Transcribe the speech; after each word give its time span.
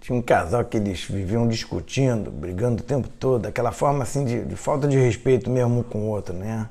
tinha 0.00 0.16
um 0.16 0.22
casal 0.22 0.64
que 0.64 0.78
eles 0.78 1.04
viviam 1.04 1.46
discutindo, 1.46 2.30
brigando 2.30 2.82
o 2.82 2.84
tempo 2.84 3.06
todo, 3.06 3.46
aquela 3.46 3.70
forma 3.70 4.02
assim 4.02 4.24
de, 4.24 4.44
de 4.44 4.56
falta 4.56 4.88
de 4.88 4.98
respeito 4.98 5.50
mesmo 5.50 5.80
um 5.80 5.82
com 5.82 5.98
o 5.98 6.06
outro, 6.08 6.34
né? 6.34 6.66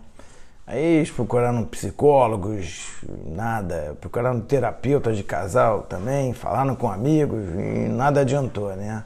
Aí 0.66 0.98
eles 0.98 1.12
procuraram 1.12 1.64
psicólogos, 1.64 2.88
nada, 3.26 3.96
procuraram 4.02 4.40
terapeuta 4.40 5.14
de 5.14 5.24
casal 5.24 5.84
também, 5.84 6.34
falaram 6.34 6.76
com 6.76 6.90
amigos 6.92 7.44
e 7.56 7.88
nada 7.90 8.22
adiantou, 8.22 8.76
né? 8.76 9.04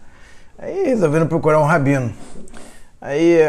Aí 0.57 0.85
resolveram 0.85 1.27
procurar 1.27 1.59
um 1.59 1.65
rabino. 1.65 2.13
Aí 3.01 3.39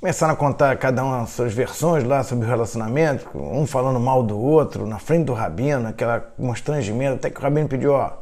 começaram 0.00 0.34
a 0.34 0.36
contar 0.36 0.76
cada 0.76 1.02
uma 1.02 1.22
as 1.22 1.30
suas 1.30 1.52
versões 1.52 2.04
lá 2.04 2.22
sobre 2.22 2.46
o 2.46 2.48
relacionamento, 2.48 3.26
um 3.34 3.66
falando 3.66 4.00
mal 4.00 4.22
do 4.22 4.38
outro, 4.38 4.86
na 4.86 4.98
frente 4.98 5.24
do 5.24 5.32
rabino, 5.32 5.88
aquela 5.88 6.20
constrangimento, 6.20 7.16
até 7.16 7.30
que 7.30 7.38
o 7.38 7.42
rabino 7.42 7.68
pediu, 7.68 7.92
ó, 7.92 8.12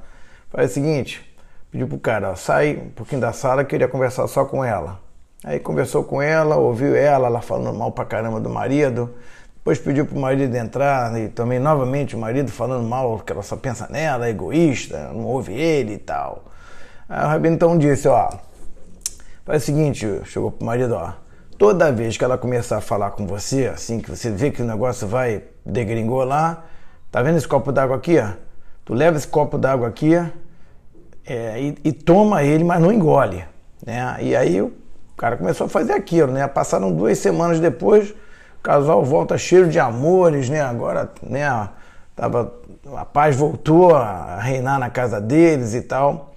faz 0.50 0.70
o 0.70 0.74
seguinte, 0.74 1.33
pediu 1.74 1.88
pro 1.88 1.98
cara, 1.98 2.30
ó, 2.30 2.36
sai 2.36 2.76
um 2.76 2.90
pouquinho 2.90 3.20
da 3.20 3.32
sala, 3.32 3.64
queria 3.64 3.88
conversar 3.88 4.28
só 4.28 4.44
com 4.44 4.64
ela. 4.64 5.00
Aí 5.42 5.58
conversou 5.58 6.04
com 6.04 6.22
ela, 6.22 6.54
ouviu 6.54 6.94
ela, 6.94 7.26
ela 7.26 7.40
falando 7.40 7.76
mal 7.76 7.90
pra 7.90 8.04
caramba 8.04 8.38
do 8.38 8.48
marido, 8.48 9.12
depois 9.56 9.80
pediu 9.80 10.06
pro 10.06 10.16
marido 10.16 10.54
entrar 10.54 11.18
e 11.18 11.28
também 11.28 11.58
novamente 11.58 12.14
o 12.14 12.18
marido 12.18 12.52
falando 12.52 12.86
mal, 12.86 13.18
que 13.18 13.32
ela 13.32 13.42
só 13.42 13.56
pensa 13.56 13.88
nela, 13.90 14.28
é 14.28 14.30
egoísta, 14.30 15.10
não 15.12 15.24
ouve 15.24 15.52
ele 15.52 15.94
e 15.94 15.98
tal. 15.98 16.44
Aí 17.08 17.24
o 17.24 17.28
rabino 17.28 17.56
então 17.56 17.76
disse, 17.76 18.06
ó, 18.06 18.30
faz 19.44 19.64
o 19.64 19.66
seguinte, 19.66 20.06
chegou 20.26 20.52
pro 20.52 20.64
marido, 20.64 20.94
ó, 20.94 21.14
toda 21.58 21.90
vez 21.90 22.16
que 22.16 22.22
ela 22.22 22.38
começar 22.38 22.76
a 22.76 22.80
falar 22.80 23.10
com 23.10 23.26
você, 23.26 23.66
assim, 23.66 23.98
que 23.98 24.08
você 24.08 24.30
vê 24.30 24.52
que 24.52 24.62
o 24.62 24.64
negócio 24.64 25.08
vai 25.08 25.42
degringolar, 25.66 26.66
tá 27.10 27.20
vendo 27.20 27.36
esse 27.36 27.48
copo 27.48 27.72
d'água 27.72 27.96
aqui, 27.96 28.16
ó? 28.20 28.28
Tu 28.84 28.94
leva 28.94 29.16
esse 29.16 29.26
copo 29.26 29.58
d'água 29.58 29.88
aqui 29.88 30.14
é, 31.26 31.60
e, 31.60 31.78
e, 31.84 31.92
toma 31.92 32.42
ele, 32.42 32.64
mas 32.64 32.80
não 32.80 32.92
engole, 32.92 33.44
né? 33.84 34.16
E 34.20 34.36
aí 34.36 34.60
o 34.60 34.72
cara 35.16 35.36
começou 35.36 35.66
a 35.66 35.68
fazer 35.68 35.92
aquilo, 35.92 36.32
né? 36.32 36.46
Passaram 36.46 36.92
duas 36.92 37.18
semanas 37.18 37.60
depois, 37.60 38.10
o 38.10 38.62
casal 38.62 39.04
volta 39.04 39.38
cheio 39.38 39.68
de 39.68 39.78
amores, 39.78 40.48
né? 40.48 40.60
Agora, 40.60 41.10
né? 41.22 41.68
Tava, 42.14 42.54
a 42.96 43.04
paz 43.04 43.36
voltou 43.36 43.94
a 43.94 44.38
reinar 44.40 44.78
na 44.78 44.90
casa 44.90 45.20
deles 45.20 45.74
e 45.74 45.82
tal. 45.82 46.34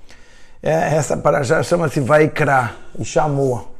É, 0.63 0.95
essa 0.95 1.21
já 1.43 1.61
chama-se 1.61 1.99
Vaikra 1.99 2.71
e 2.97 3.05
chamou 3.05 3.77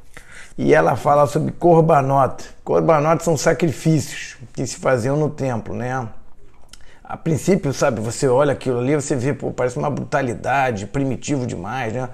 e 0.58 0.73
ela 0.73 0.95
fala 0.95 1.28
sobre 1.28 1.52
korbanot. 1.52 2.44
Korbanot 2.64 3.23
são 3.23 3.38
sacrifícios 3.38 4.38
que 4.54 4.66
se 4.66 4.78
faziam 4.78 5.16
no 5.16 5.30
templo, 5.30 5.76
né? 5.76 6.08
A 7.08 7.16
princípio, 7.16 7.72
sabe, 7.72 8.02
você 8.02 8.28
olha 8.28 8.52
aquilo 8.52 8.80
ali, 8.80 8.94
você 8.94 9.16
vê, 9.16 9.34
pô, 9.34 9.52
parece 9.52 9.78
uma 9.78 9.90
brutalidade, 9.90 10.86
primitivo 10.88 11.48
demais, 11.48 11.94
né? 11.94 12.10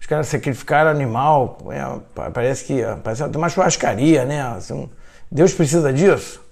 Os 0.00 0.06
caras 0.06 0.26
sacrificaram 0.26 0.90
animal, 0.90 1.58
é, 1.70 2.30
parece 2.30 2.64
que 2.64 2.82
parece 3.04 3.22
uma 3.22 3.48
churrascaria, 3.48 4.24
né? 4.24 4.42
Assim, 4.42 4.90
Deus 5.30 5.54
precisa 5.54 5.92
disso? 5.92 6.42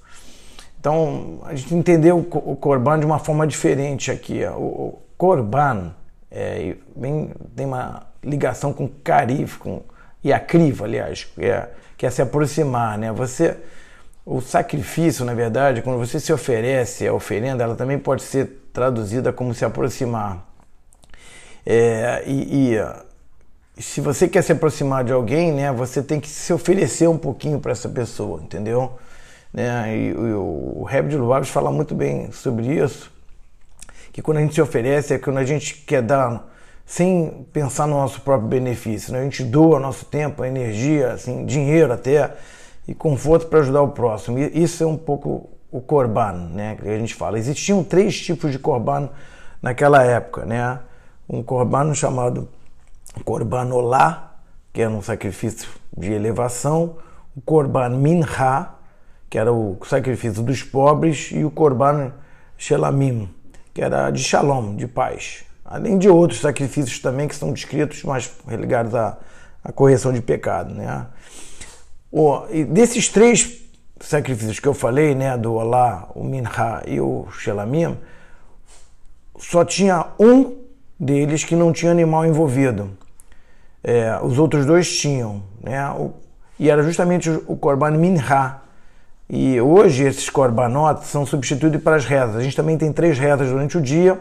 Então, 0.78 1.40
a 1.44 1.54
gente 1.56 1.74
entendeu 1.74 2.18
o 2.18 2.56
Corban 2.56 3.00
de 3.00 3.04
uma 3.04 3.18
forma 3.18 3.44
diferente 3.44 4.10
aqui. 4.10 4.44
O 4.46 4.98
Corban 5.18 5.92
é, 6.30 6.76
tem 7.56 7.66
uma 7.66 8.06
ligação 8.22 8.72
com 8.72 8.88
Carif, 8.88 9.58
com 9.58 9.82
e 10.22 10.32
a 10.32 10.38
criva, 10.38 10.84
aliás, 10.84 11.24
que 11.24 11.44
é, 11.44 11.70
que 11.96 12.06
é 12.06 12.10
se 12.10 12.22
aproximar, 12.22 12.98
né? 12.98 13.10
Você, 13.12 13.56
o 14.24 14.40
sacrifício, 14.40 15.24
na 15.24 15.34
verdade, 15.34 15.82
quando 15.82 15.98
você 15.98 16.20
se 16.20 16.32
oferece 16.32 17.06
a 17.06 17.12
oferenda, 17.12 17.64
ela 17.64 17.74
também 17.74 17.98
pode 17.98 18.22
ser 18.22 18.68
traduzida 18.72 19.32
como 19.32 19.54
se 19.54 19.64
aproximar. 19.64 20.46
É, 21.64 22.22
e, 22.26 22.74
e, 22.74 23.82
se 23.82 24.00
você 24.00 24.28
quer 24.28 24.42
se 24.42 24.52
aproximar 24.52 25.04
de 25.04 25.12
alguém, 25.12 25.52
né, 25.52 25.72
você 25.72 26.02
tem 26.02 26.20
que 26.20 26.28
se 26.28 26.52
oferecer 26.52 27.08
um 27.08 27.18
pouquinho 27.18 27.58
para 27.60 27.72
essa 27.72 27.88
pessoa, 27.88 28.40
entendeu? 28.42 28.98
Né? 29.52 29.96
E, 29.96 30.08
e 30.08 30.12
o, 30.12 30.84
Reb 30.88 31.08
de 31.08 31.16
Lubavitch 31.16 31.50
fala 31.50 31.70
muito 31.70 31.94
bem 31.94 32.30
sobre 32.30 32.66
isso, 32.66 33.10
que 34.12 34.22
quando 34.22 34.38
a 34.38 34.40
gente 34.40 34.54
se 34.54 34.60
oferece 34.60 35.14
é 35.14 35.18
quando 35.18 35.38
a 35.38 35.44
gente 35.44 35.76
quer 35.76 36.02
dar 36.02 36.48
sem 36.84 37.46
pensar 37.52 37.86
no 37.86 37.94
nosso 37.94 38.20
próprio 38.20 38.48
benefício. 38.48 39.12
Né? 39.12 39.20
A 39.20 39.22
gente 39.22 39.44
doa 39.44 39.78
nosso 39.78 40.04
tempo, 40.04 40.44
energia, 40.44 41.12
assim, 41.12 41.46
dinheiro 41.46 41.92
até, 41.92 42.32
e 42.86 42.94
conforto 42.94 43.46
para 43.46 43.60
ajudar 43.60 43.82
o 43.82 43.88
próximo. 43.88 44.38
E 44.38 44.62
isso 44.62 44.82
é 44.82 44.86
um 44.86 44.96
pouco 44.96 45.50
o 45.70 45.80
korban, 45.80 46.50
né? 46.52 46.76
que 46.76 46.88
a 46.88 46.98
gente 46.98 47.14
fala. 47.14 47.38
Existiam 47.38 47.84
três 47.84 48.20
tipos 48.20 48.50
de 48.50 48.58
korban 48.58 49.08
naquela 49.62 50.02
época. 50.02 50.44
Né? 50.44 50.78
Um 51.28 51.42
korban 51.42 51.94
chamado 51.94 52.48
korban 53.24 53.72
olá, 53.72 54.36
que 54.72 54.82
era 54.82 54.90
um 54.90 55.02
sacrifício 55.02 55.68
de 55.96 56.12
elevação, 56.12 56.96
o 57.36 57.40
korban 57.40 57.90
minha, 57.90 58.68
que 59.28 59.38
era 59.38 59.52
o 59.52 59.78
sacrifício 59.84 60.42
dos 60.42 60.62
pobres, 60.62 61.30
e 61.32 61.44
o 61.44 61.50
korban 61.50 62.12
shelamim, 62.56 63.28
que 63.72 63.82
era 63.82 64.10
de 64.10 64.22
shalom, 64.22 64.74
de 64.74 64.86
paz 64.86 65.44
além 65.70 65.96
de 65.96 66.08
outros 66.08 66.40
sacrifícios 66.40 66.98
também 66.98 67.28
que 67.28 67.36
são 67.36 67.52
descritos, 67.52 68.02
mas 68.02 68.32
ligados 68.48 68.92
à, 68.92 69.16
à 69.62 69.70
correção 69.70 70.12
de 70.12 70.20
pecado. 70.20 70.74
Né? 70.74 71.06
O, 72.10 72.44
e 72.50 72.64
desses 72.64 73.08
três 73.08 73.62
sacrifícios 74.00 74.58
que 74.58 74.66
eu 74.66 74.74
falei, 74.74 75.14
né, 75.14 75.36
do 75.36 75.54
Olá, 75.54 76.08
o 76.14 76.24
Minha 76.24 76.82
e 76.86 77.00
o 77.00 77.26
Shelamim, 77.30 77.96
só 79.38 79.64
tinha 79.64 80.06
um 80.18 80.56
deles 80.98 81.44
que 81.44 81.54
não 81.54 81.72
tinha 81.72 81.92
animal 81.92 82.26
envolvido. 82.26 82.90
É, 83.82 84.18
os 84.22 84.38
outros 84.38 84.66
dois 84.66 84.98
tinham, 84.98 85.42
né? 85.62 85.88
O, 85.90 86.12
e 86.58 86.68
era 86.68 86.82
justamente 86.82 87.30
o, 87.30 87.44
o 87.46 87.56
Korban 87.56 87.92
Minha. 87.92 88.60
E 89.28 89.60
hoje 89.60 90.04
esses 90.04 90.28
Korbanot 90.28 91.06
são 91.06 91.24
substituídos 91.24 91.82
para 91.82 91.96
as 91.96 92.04
rezas. 92.04 92.36
A 92.36 92.42
gente 92.42 92.56
também 92.56 92.76
tem 92.76 92.92
três 92.92 93.18
rezas 93.18 93.48
durante 93.48 93.78
o 93.78 93.80
dia 93.80 94.18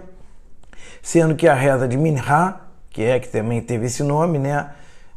sendo 1.02 1.36
que 1.36 1.48
a 1.48 1.54
reza 1.54 1.88
de 1.88 1.98
Minha, 1.98 2.56
que 2.90 3.04
é 3.04 3.20
que 3.20 3.28
também 3.28 3.62
teve 3.62 3.86
esse 3.86 4.04
nome, 4.04 4.38
né, 4.40 4.70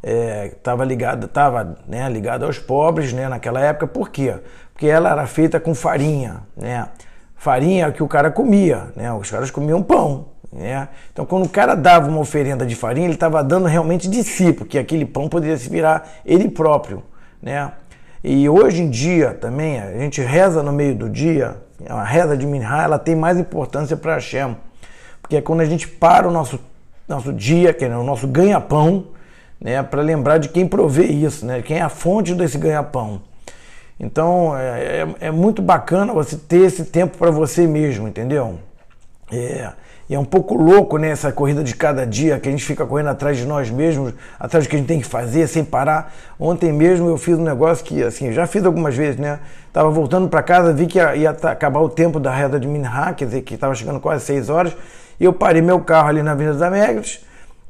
estava 0.03 0.83
é, 0.83 0.87
ligada, 0.87 1.27
tava, 1.27 1.77
né, 1.87 2.03
aos 2.45 2.59
pobres, 2.59 3.13
né, 3.13 3.29
naquela 3.29 3.59
época. 3.59 3.87
Por 3.87 4.09
quê? 4.09 4.35
Porque 4.73 4.87
ela 4.87 5.11
era 5.11 5.25
feita 5.25 5.59
com 5.59 5.73
farinha, 5.73 6.41
né? 6.55 6.87
Farinha 7.35 7.91
que 7.91 8.01
o 8.01 8.07
cara 8.07 8.31
comia, 8.31 8.87
né? 8.95 9.11
Os 9.13 9.29
caras 9.29 9.51
comiam 9.51 9.83
pão, 9.83 10.27
né? 10.51 10.87
Então, 11.11 11.25
quando 11.25 11.45
o 11.45 11.49
cara 11.49 11.75
dava 11.75 12.09
uma 12.09 12.19
oferenda 12.19 12.65
de 12.65 12.75
farinha, 12.75 13.05
ele 13.05 13.13
estava 13.13 13.43
dando 13.43 13.67
realmente 13.67 14.09
de 14.09 14.23
si, 14.23 14.53
porque 14.53 14.77
aquele 14.77 15.05
pão 15.05 15.27
poderia 15.27 15.57
se 15.57 15.69
virar 15.69 16.07
ele 16.25 16.49
próprio, 16.49 17.03
né? 17.41 17.71
E 18.23 18.47
hoje 18.47 18.81
em 18.81 18.89
dia 18.89 19.33
também 19.33 19.79
a 19.79 19.97
gente 19.97 20.21
reza 20.21 20.63
no 20.63 20.71
meio 20.71 20.95
do 20.95 21.09
dia, 21.09 21.57
a 21.87 22.03
reza 22.03 22.37
de 22.37 22.45
Minha, 22.45 22.83
ela 22.83 22.97
tem 22.97 23.15
mais 23.15 23.37
importância 23.37 23.97
para 23.97 24.13
Hashem 24.15 24.55
porque 25.23 25.37
é 25.37 25.41
quando 25.41 25.61
a 25.61 25.65
gente 25.65 25.87
para 25.87 26.27
o 26.27 26.31
nosso, 26.31 26.59
nosso 27.07 27.31
dia, 27.31 27.73
que 27.73 27.85
é 27.85 27.97
o 27.97 28.03
nosso 28.03 28.27
ganha-pão, 28.27 29.05
né, 29.63 29.81
para 29.81 30.01
lembrar 30.01 30.37
de 30.37 30.49
quem 30.49 30.67
provê 30.67 31.05
isso, 31.05 31.45
né, 31.45 31.61
quem 31.61 31.77
é 31.77 31.81
a 31.81 31.89
fonte 31.89 32.35
desse 32.35 32.57
ganha-pão. 32.57 33.21
Então 33.97 34.55
é, 34.57 35.07
é, 35.21 35.27
é, 35.27 35.31
muito 35.31 35.61
bacana 35.61 36.11
você 36.13 36.35
ter 36.35 36.65
esse 36.65 36.83
tempo 36.83 37.17
para 37.17 37.31
você 37.31 37.65
mesmo, 37.65 38.07
entendeu? 38.07 38.59
É, 39.31 39.71
e 40.09 40.15
é 40.15 40.19
um 40.19 40.25
pouco 40.25 40.53
louco 40.55 40.97
né, 40.97 41.09
essa 41.09 41.31
corrida 41.31 41.63
de 41.63 41.73
cada 41.75 42.05
dia, 42.05 42.37
que 42.37 42.49
a 42.49 42.51
gente 42.51 42.65
fica 42.65 42.85
correndo 42.85 43.07
atrás 43.07 43.37
de 43.37 43.45
nós 43.45 43.69
mesmos, 43.69 44.13
atrás 44.37 44.65
do 44.65 44.69
que 44.69 44.75
a 44.75 44.79
gente 44.79 44.87
tem 44.87 44.99
que 44.99 45.07
fazer, 45.07 45.47
sem 45.47 45.63
parar. 45.63 46.13
Ontem 46.37 46.73
mesmo 46.73 47.07
eu 47.07 47.17
fiz 47.17 47.37
um 47.37 47.43
negócio 47.43 47.85
que, 47.85 48.03
assim, 48.03 48.33
já 48.33 48.45
fiz 48.45 48.65
algumas 48.65 48.95
vezes, 48.95 49.17
né? 49.17 49.39
Tava 49.71 49.89
voltando 49.89 50.27
para 50.27 50.43
casa, 50.43 50.73
vi 50.73 50.87
que 50.87 50.97
ia, 50.97 51.15
ia, 51.15 51.29
acabar 51.29 51.79
o 51.79 51.87
tempo 51.87 52.19
da 52.19 52.31
reta 52.31 52.59
de 52.59 52.67
Minha, 52.67 53.13
quer 53.13 53.25
dizer, 53.25 53.41
que 53.43 53.55
estava 53.55 53.73
chegando 53.73 53.99
quase 54.01 54.25
6 54.25 54.49
horas. 54.49 54.75
E 55.17 55.23
eu 55.23 55.31
parei 55.31 55.61
meu 55.61 55.79
carro 55.79 56.09
ali 56.09 56.21
na 56.21 56.33
Avenida 56.33 56.53
das 56.53 56.61
Américas, 56.61 57.21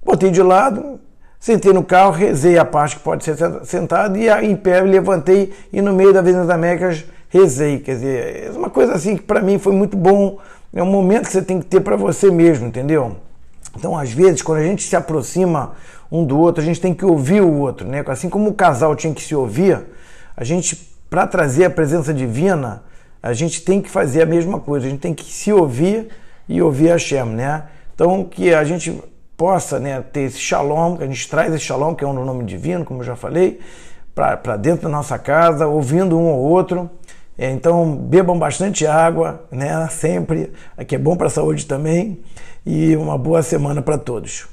botei 0.04 0.32
de 0.32 0.42
lado, 0.42 1.00
sentei 1.44 1.74
no 1.74 1.84
carro, 1.84 2.14
rezei 2.14 2.58
a 2.58 2.64
parte 2.64 2.96
que 2.96 3.02
pode 3.02 3.26
ser 3.26 3.36
sentado 3.66 4.18
e 4.18 4.30
em 4.30 4.56
pé 4.56 4.80
levantei 4.80 5.52
e 5.74 5.82
no 5.82 5.92
meio 5.92 6.14
da 6.14 6.20
Avenida 6.20 6.46
das 6.46 6.56
Américas 6.56 7.04
rezei. 7.28 7.80
Quer 7.80 7.96
dizer, 7.96 8.46
é 8.46 8.58
uma 8.58 8.70
coisa 8.70 8.94
assim 8.94 9.18
que 9.18 9.24
para 9.24 9.42
mim 9.42 9.60
foi 9.60 9.74
muito 9.74 9.98
bom. 9.98 10.40
É 10.74 10.82
um 10.82 10.90
momento 10.90 11.26
que 11.26 11.34
você 11.34 11.42
tem 11.42 11.60
que 11.60 11.66
ter 11.66 11.82
para 11.82 11.98
você 11.98 12.32
mesmo, 12.32 12.68
entendeu? 12.68 13.18
Então, 13.76 13.98
às 13.98 14.10
vezes, 14.10 14.42
quando 14.42 14.60
a 14.60 14.64
gente 14.64 14.84
se 14.84 14.96
aproxima 14.96 15.74
um 16.10 16.24
do 16.24 16.40
outro, 16.40 16.64
a 16.64 16.66
gente 16.66 16.80
tem 16.80 16.94
que 16.94 17.04
ouvir 17.04 17.42
o 17.42 17.52
outro, 17.60 17.86
né? 17.86 18.02
Assim 18.08 18.30
como 18.30 18.50
o 18.50 18.54
casal 18.54 18.96
tinha 18.96 19.14
que 19.14 19.22
se 19.22 19.36
ouvir, 19.36 19.82
a 20.38 20.46
gente, 20.46 20.78
para 21.10 21.28
trazer 21.28 21.66
a 21.66 21.70
presença 21.70 22.14
divina, 22.14 22.84
a 23.22 23.34
gente 23.34 23.62
tem 23.64 23.82
que 23.82 23.90
fazer 23.90 24.22
a 24.22 24.26
mesma 24.26 24.62
coisa. 24.62 24.88
A 24.88 24.90
gente 24.90 25.02
tem 25.02 25.14
que 25.14 25.26
se 25.26 25.52
ouvir 25.52 26.08
e 26.48 26.62
ouvir 26.62 26.88
Hashem, 26.88 27.26
né? 27.26 27.64
Então, 27.94 28.24
que 28.24 28.54
a 28.54 28.64
gente 28.64 29.04
possa 29.44 29.78
né, 29.78 30.00
ter 30.00 30.22
esse 30.22 30.40
shalom, 30.40 30.96
que 30.96 31.04
a 31.04 31.06
gente 31.06 31.28
traz 31.28 31.54
esse 31.54 31.66
shalom, 31.66 31.94
que 31.94 32.02
é 32.02 32.08
um 32.08 32.14
nome 32.14 32.46
divino, 32.46 32.86
como 32.86 33.02
eu 33.02 33.04
já 33.04 33.14
falei, 33.14 33.60
para 34.16 34.56
dentro 34.56 34.84
da 34.84 34.90
nossa 34.90 35.20
casa, 35.20 35.68
ouvindo 35.68 36.18
um 36.18 36.28
ou 36.28 36.40
outro. 36.40 36.90
É, 37.38 37.52
então, 37.52 37.94
bebam 37.94 38.40
bastante 38.40 38.88
água, 38.88 39.44
né? 39.52 39.86
Sempre, 39.90 40.54
que 40.88 40.96
é 40.96 40.98
bom 40.98 41.18
para 41.18 41.28
a 41.28 41.30
saúde 41.30 41.66
também. 41.66 42.22
E 42.66 42.96
uma 42.96 43.18
boa 43.18 43.44
semana 43.44 43.82
para 43.82 43.98
todos. 43.98 44.48